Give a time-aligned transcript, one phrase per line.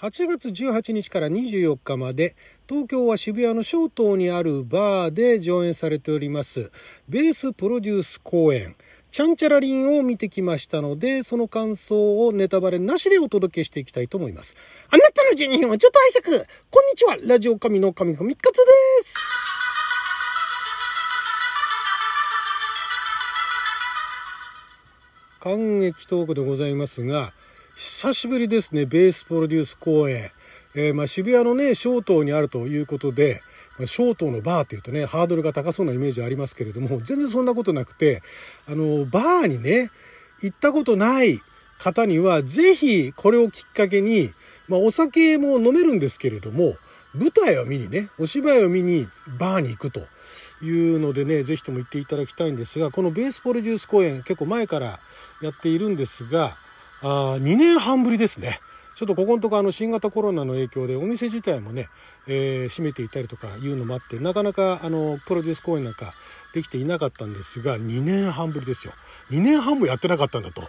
[0.00, 2.36] 8月18日から24日まで
[2.68, 6.70] 東京は渋谷の小東にあるバーで上演されております。
[7.08, 8.76] ベースプロデュース公演。
[9.10, 14.56] ちゃんちゃらりんを見てきましたので、その感想をネタバレなしでお届けしていきたいと思います。
[14.88, 16.46] あなたの12分はちょっと拝借。
[16.70, 17.16] こんにちは。
[17.26, 18.62] ラジオ神の神ふみかつで
[19.02, 19.16] す。
[25.40, 27.32] 感激トークでございますが、
[27.80, 30.32] 久しぶりですね、ベースプロデュース公演。
[30.74, 33.40] えー、まあ、渋谷のね、小東にあるということで、
[33.78, 38.20] まあ、小東のバーっていうとね、ハードルが高そうなイメージありますけれども、全然そんなことなくて、
[38.66, 39.92] あの、バーにね、
[40.42, 41.38] 行ったことない
[41.78, 44.32] 方には、ぜひこれをきっかけに、
[44.66, 46.74] まあ、お酒も飲めるんですけれども、
[47.14, 49.06] 舞台を見にね、お芝居を見に
[49.38, 50.00] バーに行くと
[50.64, 54.98] いうのでね、ぜひとも行っていただきたいんですが、このベースプロデュース公演、結構前から
[55.40, 56.56] やっているんですが、
[57.02, 58.60] あ2年半ぶりですね。
[58.98, 61.88] ちょっとここのとこあの新型コロナの影響でお店自体もね、
[62.26, 66.12] えー、閉めていたりとかいうのもあってなかなかあのプロデュース公演なんか
[66.52, 68.92] できていなかったんですが2年半ぶりですよ。
[69.30, 70.62] 2年半もやってなかったんだと。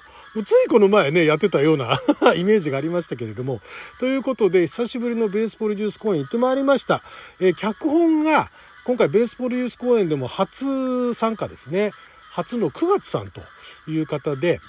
[0.45, 1.97] ついこの前ねやってたような
[2.37, 3.61] イメージがありましたけれども。
[3.99, 7.01] ということで久しぶりのベースプロデュース公演行ってまいりました、
[7.39, 8.51] えー、脚本が
[8.83, 11.89] 今回ベースプロデュース公演でも初参加ですね。
[12.31, 13.41] 初の9月さんと
[13.89, 14.59] いう方で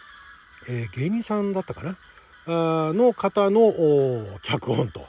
[0.69, 1.97] えー、芸人さんだったかな？
[2.47, 3.73] あの方の
[4.43, 5.03] 脚本と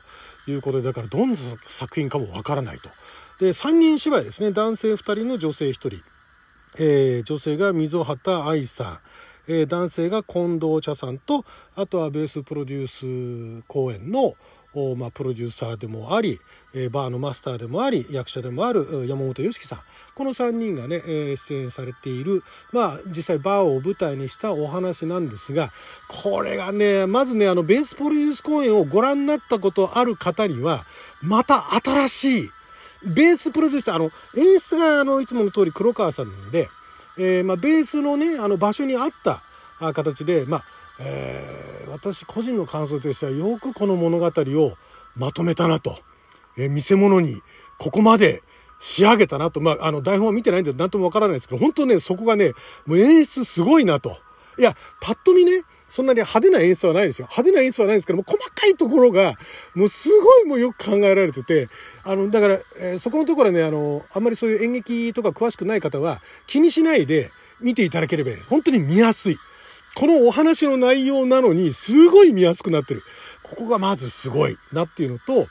[0.48, 2.90] いうことでだからどんな作品かもわからないと。
[3.40, 4.52] で3人芝居ですね。
[4.52, 5.90] 男性2人の女性1人、
[6.78, 9.00] えー、女性が溝端愛さん、
[9.48, 14.36] えー、男性が近藤茶さんとあとはベースプロデュース公演の
[14.96, 16.40] まあ、プロデューサーでもあり、
[16.74, 19.80] えー、バーのマスターでもあり役者でもある山本良樹さん。
[20.14, 25.72] この3人がね、えー、出演されている、まあ、実際バーを舞台にしたお話なんですが
[26.08, 30.84] これがねまずねあのベースプロデュース公演をご覧になったことある方には
[31.24, 32.50] また新しい
[33.16, 36.68] ベースプロデュースあの演出があのいつもの通り黒川さんなので、
[37.18, 39.42] えー、まあ、ベースのねあの場所に合った
[39.94, 40.64] 形でまあ
[41.04, 44.74] えー、私個人の感想としてはよくこの物語を
[45.16, 45.98] まとめたなと、
[46.58, 47.42] えー、見せ物に
[47.78, 48.44] ここまで
[48.80, 52.54] 仕上げたなと、まあ、あの台本は見てないんで何ともわからないですけど本当ねそこがね
[52.86, 54.18] もう演出すごいなと
[54.58, 57.28] いやパッと見ねそんなに派手な演出はないですよ。
[57.30, 59.36] 派手な演出はないですけども、細かいところが、
[59.76, 61.68] もうすごいもうよく考えられてて、
[62.06, 67.30] あの、だから、えー、そこのところはね、あの、あんまりそういう演劇とか詳しくない方は、気にしないで
[67.60, 69.38] 見ていただければ、本当に見やすい。
[69.96, 73.02] このお話の内容なのに、すごい見やすくなってる。
[73.44, 75.48] ここがまずすごいなっていうのと、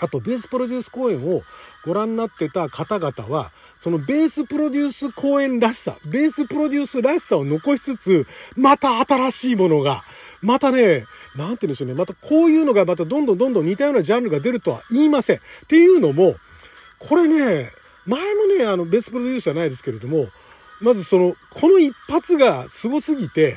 [0.00, 1.42] あと、ベースプロデュース公演を
[1.84, 8.26] ご覧になってた方々は、そのベースプロデュース公演らしさ、ベースプロデュースらしさを残しつつ、
[8.56, 10.02] また新しいものが、
[10.42, 11.04] またね、
[11.36, 15.36] なんて言うんでしょうね、またこういうのがまたどんどんどんどん似たようなジャンルが出るとは言いません。
[15.36, 16.34] っていうのも、
[16.98, 17.70] これね、
[18.06, 20.26] 前もね、あの、ベースプロデュースじゃないですけれども、
[20.84, 23.56] まずその、この一発がすごすぎて、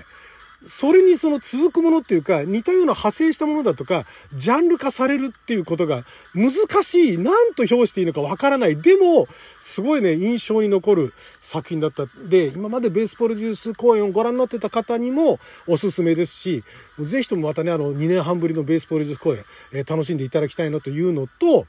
[0.66, 6.52] それにその続くものっていうか、似たような派生したものだとか、ジャンル化されるっていうことが難
[6.84, 8.76] しい、何と表していいのかわからない。
[8.76, 9.28] でも、
[9.62, 12.06] すごいね、印象に残る作品だった。
[12.28, 15.38] で、今までベースプロデュース公演をご覧になってた方にも
[15.68, 16.64] おすすめですし、
[17.00, 19.44] ぜひともまたね、あの、2年半ぶりのベースプロデュース公演、
[19.74, 21.68] えー、楽しんでいただきたいなというのと、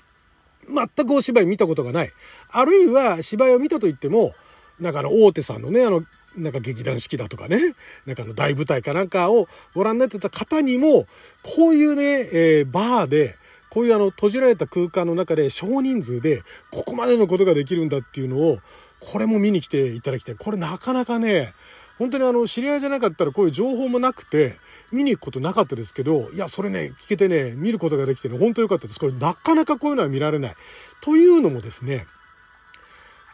[0.66, 2.12] 全くお芝居見たことがない。
[2.50, 4.34] あるいは芝居を見たと言っても、
[4.80, 6.04] なんかあの、大手さんのね、あの、
[6.36, 7.74] なんか劇団四季だとかね、
[8.06, 11.06] なんかの大舞台かなんかをご覧になってた方にも、
[11.42, 13.36] こういうね、えー、バーで、
[13.70, 18.58] こういうあの閉じられた空間の中で少人数でここまでのことができるんだっていうのを、
[19.00, 20.34] これも見に来ていただきたい。
[20.36, 21.52] これなかなかね、
[21.98, 24.56] 本当にあの知り合いじゃなかったらこういう情報もなくて、
[24.90, 28.98] 見に行くことなかったですけど、いや、それね、聞けてね、見ることができてね、本当良かったです。
[28.98, 30.54] これなかなかこういうのは見られない。
[31.02, 32.06] というのもですね、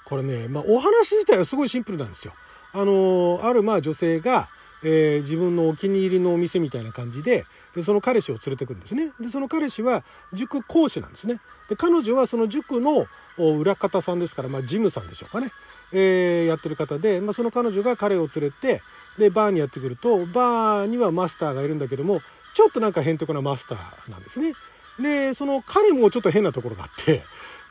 [0.05, 2.33] これね、まあお話自体はすごいシンプルなんですよ。
[2.73, 4.49] あのあるまあ女性が、
[4.83, 9.13] えー、自分のお気に入りのお店みたいな感じででその彼氏を連れてくるんですね。
[9.21, 11.41] でその彼氏は塾講師なんですね。
[11.69, 13.07] で彼女はその塾の
[13.39, 15.51] 裏方さんですから、まあ、ジムさんでしょうかね、
[15.93, 18.81] えー、やってる方で、まあ、その彼女が彼を連れて
[19.19, 22.21] でバーにやってくるとバーにはマスターがいるんだけども
[22.55, 24.53] ちょっとなんか変とこなマスターなんですね。
[25.01, 27.23] でその彼もちょっと変なところがあって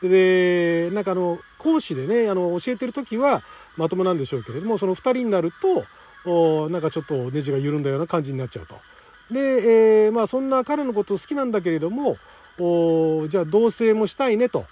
[0.08, 3.40] でなんかあの講師でねあの教えてる時は
[3.76, 5.50] まともなんでしょうけれどもその2人になる
[6.24, 8.74] となんかちょっとネジが緩んだような感じになっちゃうと。
[9.30, 12.16] で、えー、まあそんな彼のこと好きなんだけれども
[13.28, 14.64] じゃあ同棲もしたいねと。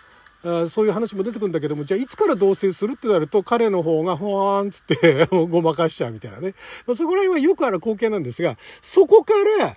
[0.45, 6.55] あそういう話も出てくるんだけども、じゃあいつから同棲するってなると、彼の方がほわーんつって ごまかしちゃうみたいなね。
[6.87, 9.77] まあ、そこら辺はよくある光景なんですが、そこから、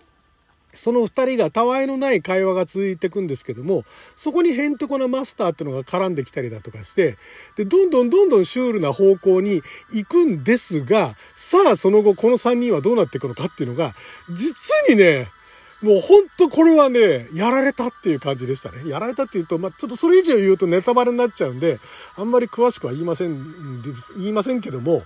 [0.75, 3.83] その二人がたわいのない会話が続いていくんですけども、
[4.15, 7.17] そこにヘンテコなマスターっていうのが絡んできたりだとかして、
[7.55, 9.61] で、どんどんどんどんシュールな方向に
[9.91, 13.95] 行くんですが、さあその後この三人はどうなっていくのかっていうのが、
[14.29, 14.55] 実
[14.89, 15.27] にね、
[15.81, 18.89] もうほんとこれはね、やられたっていう感じでしたね。
[18.89, 21.77] やられたっていうと、まあ、ちょっとそれ以上言うとネタバレになっちゃうんで、
[22.17, 23.37] あんまり詳しくは言いません、
[24.17, 25.03] 言いませんけども、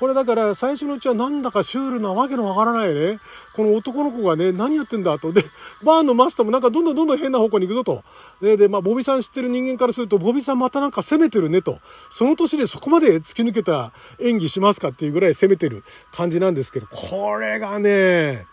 [0.00, 3.18] これだから最初のうちはなんだかシュールなわけのわからないね。
[3.54, 5.30] この男の子がね、何やってんだと。
[5.30, 5.44] で、
[5.84, 8.02] バーのマスターもなんかどんどんどんどん変な方向に行くぞと。
[8.40, 11.80] で、で、まあ、ボビさん知ってる人間からすると、ボビさんまたなんか攻めてるねと。
[12.08, 18.46] その年でそこまで突き抜けた演技しますかっていうぐらい攻めてる感じなんですけど、これがね、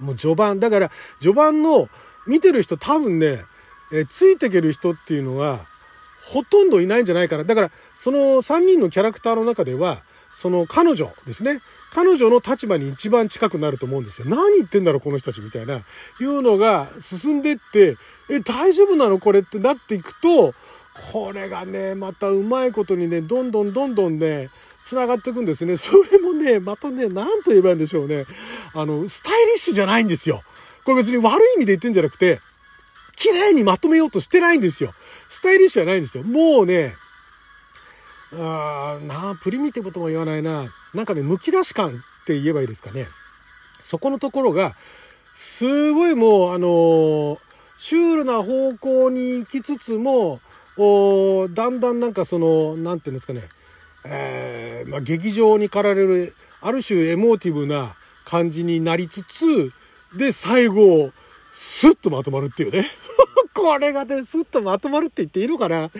[0.00, 1.90] もう序盤、だから序盤の
[2.26, 3.44] 見てる人多分ね、
[3.92, 5.58] えついていける人っていうのは、
[6.24, 7.44] ほとんどいないんじゃないかな。
[7.44, 10.00] だから、その3人のキャラクターの中では、
[10.36, 11.60] その彼女ですね。
[11.94, 14.26] 彼女の立場に一番近くなると思うんですよ。
[14.28, 17.96] 何言ってんだろう、この人たちみたいな、いうのが進んでって、
[18.28, 20.52] え、大丈夫なのこれってなっていくと、
[21.12, 24.50] これがね、またうまいことにね、どんどんどんどんね、
[24.84, 25.76] 繋がっていくんですね。
[25.78, 28.24] それもね、またね、何と言えばいいんでしょうね。
[28.74, 30.42] あの、スタイリッシュじゃないんですよ。
[30.84, 32.40] これ別に悪い意味で言ってんじゃなくて、
[33.16, 34.92] 綺麗にまとめようとしてないんですよ。
[35.28, 36.24] スタイリッシュじゃないんですよ。
[36.24, 36.94] もうね、
[38.34, 40.64] あなあ、プリミティブとも言わないな。
[40.94, 41.92] なんかね、剥き出し感っ
[42.26, 43.06] て言えばいいですかね。
[43.80, 44.74] そこのところが、
[45.34, 47.38] すごいもう、あのー、
[47.78, 50.40] シュールな方向に行きつつも、
[50.78, 53.42] おだんだんなんかその、なんていうんですかね、
[54.06, 57.94] えー、まあ、劇場に駆られる、ある種エモーティブな
[58.24, 59.72] 感じになりつつ、
[60.16, 61.12] で、最後、
[61.54, 62.86] スッとまとまるっていうね。
[63.56, 65.90] これがね、スッとまとまるって言っていいのかな？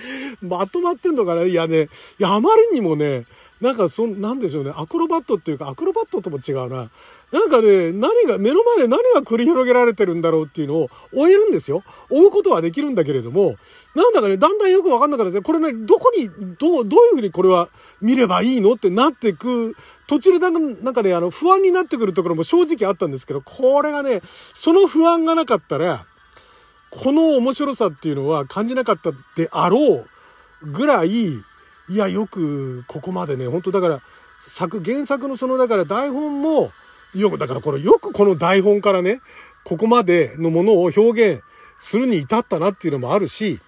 [0.42, 1.42] まとまってんのかな？
[1.42, 1.86] いやね、い
[2.18, 3.24] や、あまりにもね、
[3.60, 6.90] なんかそ、なんでしょうね、アクロバットっていうか、アクロバットとも違うな。
[7.32, 11.82] なんかね、何が、目の前で何が繰り広げられてるんだろうっていうのを追えるんですよ。
[12.10, 13.56] 追うことはできるんだけれども、
[13.94, 15.42] なんだかね、だんだんよくわかんなかったです。
[15.42, 17.70] これね、どこに、どう、どういうふうにこれは
[18.02, 18.74] 見ればいいの？
[18.74, 19.74] ってなってく、
[20.06, 24.20] 途中でなんかね、あの、不安になってくるところも正直あったんですけど、これがね、
[24.54, 26.04] その不安がなかったら、
[27.02, 30.06] この面白さっていうのは感じなかったであろ
[30.62, 31.42] うぐらい、い
[31.90, 34.00] や、よくここまでね、本当だから、
[34.48, 36.70] 作、原作のその、だから台本も、
[37.14, 39.20] よく、だからこれよくこの台本からね、
[39.64, 41.42] ここまでのものを表現
[41.80, 43.60] するに至ったなっていうのもあるし、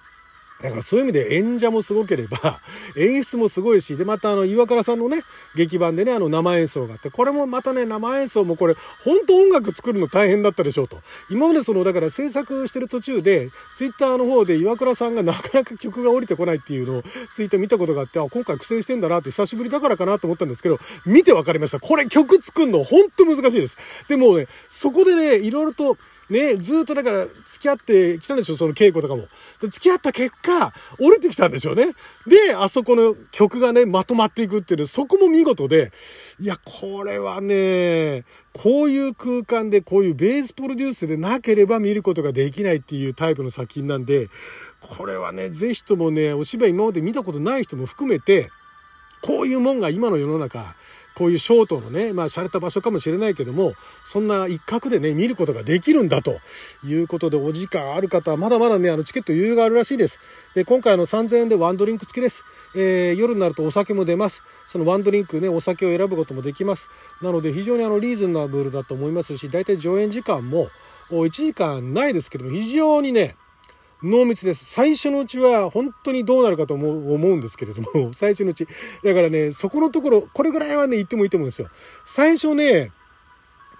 [0.62, 2.58] だからそういう意味で演者もすごければ、
[2.96, 5.22] 演出もすごいし、で、またあの、岩倉さんのね、
[5.54, 8.74] 劇版でね、あの、生演奏があって、これもまたね、生演奏もこれ、
[9.04, 10.98] 本当音楽作るの大変だったでしょうと。
[11.30, 17.02] 今までその、だから制作してる途中で、ツイッターの方で岩倉さんがなかなか曲が降りてこないっていうのを、
[17.34, 21.78] ツイッター見たことがあって、あ、今回苦戦してんだなって久しぶりだからかなと思ったんですけど、見てわかりました。
[21.78, 23.78] これ曲作るの本当難しいです。
[24.08, 25.96] でもね、そこでね、いろいろと、
[26.30, 29.26] ね、ずっとだから付き合ってきたんでしょ、その稽古とかも。
[29.60, 31.94] 付き合った結果、降りてきたんでしょうね。
[32.26, 35.90] で、あそこの曲がね、まとまっていくっていう、そこも見事で、
[36.38, 44.28] いや、これはね、こういう空間で、こういうベースプロデュースでなければ見ることができないっていうタイプの作品なんで、
[44.80, 48.50] これはね、ぜひともね、お芝居今まで見たことない人も含めて、
[49.22, 50.74] こういうもんが今の世の中、
[51.18, 53.72] こういうショートのね、まあ、洒落た場所かもしれないけども、
[54.06, 56.38] そんな一角でね、見ることができるんだと
[56.86, 60.20] いうことで、お時間ある方は、まだまだね、あの、チケット余裕があるらしいです。
[60.54, 62.44] で、今回あの、3000円でワンドリンク付きです。
[62.76, 64.44] えー、夜になるとお酒も出ます。
[64.68, 66.88] そのワンドリンクね、お酒を選ぶこともできます。
[67.20, 70.68] なので、非常にあの、リーズナブルだと思いますし、大体上演時間も、
[71.10, 73.34] 1時間ないですけども、非常にね、
[74.02, 74.64] 濃密です。
[74.64, 78.66] 最初のうちは本当にどうなるかと思う思うんですけれども、 最初のうち。
[79.02, 81.68] だからね、そこのところ、これぐらいはね、言ってもいいと思うんですよ。
[82.04, 82.92] 最初ね、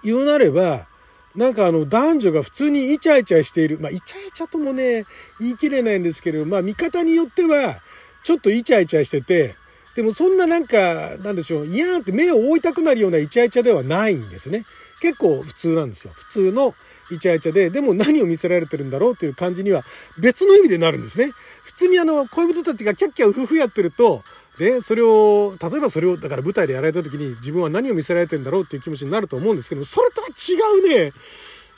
[0.03, 0.87] 言うなれば、
[1.35, 3.79] なんかあの男女が普通にイチャイチャしている。
[3.79, 5.05] まあイチャイチャともね、
[5.39, 7.79] 言い切れないんですけど、まあ見方によっては、
[8.23, 9.55] ちょっとイチャイチャしてて、
[9.95, 14.63] でもそんななんか、なんでしょう、いやーって目を覆いたくなるようなイチャイチャではないんですよね。
[15.01, 16.13] 結構普通なんですよ。
[16.13, 16.73] 普通の
[17.11, 19.81] イチャイチャで、でも何を見せられてるんだろうっていう感じには
[20.19, 21.31] 別の意味でなるんですね。
[21.63, 24.23] 普通にあの、恋人たちがキャッキャウフフやってると、
[24.57, 31.13] で、それを、例えばそれを、だから舞台でやられた時に自分は何を見せられてるんだろうっていう気持ちになると思うんですけど、それとは違うね、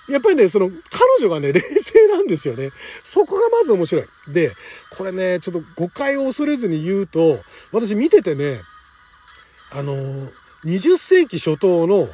[0.10, 0.80] やっぱりね、その、彼
[1.20, 2.72] 女がね、 冷静なんですよね。
[3.04, 4.06] そこがまず面白い。
[4.30, 4.52] で、
[4.98, 7.40] これね、ちょっと誤解を恐れずに言うと、
[7.72, 8.60] 私見ててね、
[9.72, 9.96] あの、
[10.66, 12.10] 20世紀初頭の、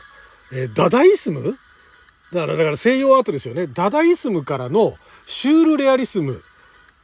[0.51, 1.57] えー、ダダイスム
[2.33, 3.67] だから、だから西洋アートですよね。
[3.67, 4.93] ダダイスムからの
[5.25, 6.41] シュールレアリスム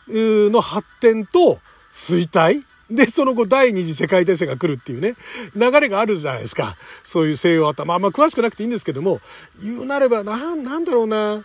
[0.08, 1.60] の発展と
[1.94, 5.16] 衰退で、その後第二次世界大戦が来るっていうね、
[5.56, 6.76] 流れがあるじゃないですか。
[7.04, 7.86] そういう西洋あった。
[7.86, 9.20] まあまあ詳しくなくていいんですけども、
[9.62, 11.44] 言うなれば、な、なんだろうな。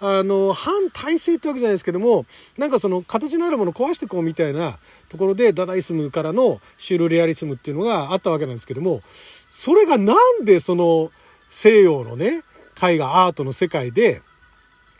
[0.00, 2.24] あの、反体制ってわけじゃないですけども、
[2.56, 9.02] なんかその形のあるもの壊していこうみたいなところで、ダダイスムからのシュールレアリスムっていうのがあったわけなんですけども、
[9.50, 11.10] それがなんでその
[11.50, 12.42] 西洋のね、
[12.80, 14.22] 絵画アートの世界で、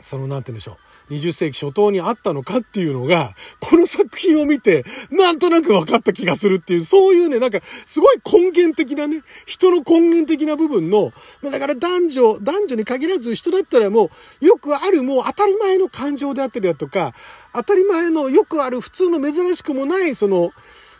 [0.01, 0.89] その、なんて言うんでしょう。
[1.09, 11.11] 20世紀初頭にあったのかっていうのが、この作品を見て、なんとなく分かった気がするっていう、そういうね、なんか、すごい根源的なね、人の根源的な部分の、
[11.43, 17.13] だから男女、男女に限らず人だったらもう、よくあるもう当たり前の感情であったりだとか、
[17.53, 20.51] 当たり前のよくある普通の珍しくもない、その、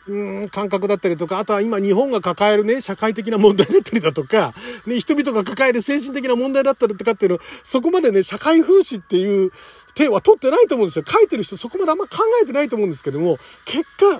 [0.08, 4.54] うん感覚だったりとか、あとは今日本が抱えるね、社会的な問題だったりだとか、
[4.88, 9.52] ね、人々が抱える精神的な問題だったりとかっていうの、そこまでね、社会風刺っていう
[9.96, 11.06] 手は取ってないと思うんですよ。
[11.08, 14.20] 書いてる人そこまであんま考えてないと思うんですけども、結果、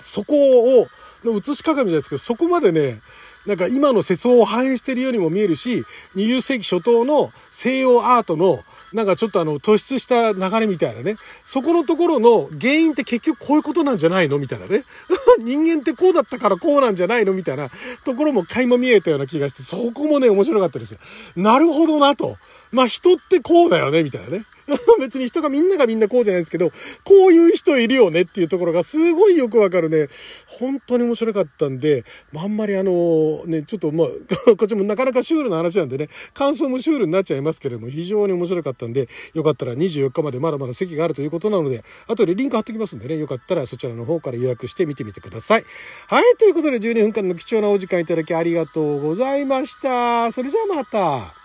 [0.00, 0.86] そこを、
[1.24, 3.00] の映し鏡じゃないですけど、そこまでね、
[3.46, 5.84] なんか今の世相を反映しているようにも見えるし、
[6.16, 11.16] 20世紀初頭の西洋アートのなんかちょっとあの突出した流れみたいなね。
[11.44, 14.84] そこのところの原因って結局こういうことなんじゃないのみたいなね。
[15.42, 17.68] 人間ってこうだったからこうなんじゃないのみたいな
[18.04, 20.98] ところも垣間見えたような気がして、そこもね、面白かったですよ。
[21.36, 22.38] なるほどなと。
[22.74, 24.44] まあ人ってこうだよね、みたいなね。
[24.98, 26.70] 別に人がみんながみんなこうじゃないですけど、
[27.04, 30.08] こういう人いるよねっていうところがすごいよくわかるね。
[30.46, 32.04] 本当に面白かったんで、
[32.34, 34.08] あんまりあの、ね、ちょっとまあ、
[34.56, 45.64] こっちもなかなかシュールな話なんでね、感想もシュールになっちゃいますけれども、非常に面白かったんで、よかったら24日までまだまだ席があるということなので、後でリンク貼っておきますんでね、よかったらそちらの方から予約して見てみてください。
[46.08, 50.32] はい、ということで12分間の貴重なお時間いただきありがとうございました。
[50.32, 51.43] それじゃあまた。